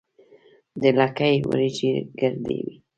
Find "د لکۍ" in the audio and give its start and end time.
0.81-1.35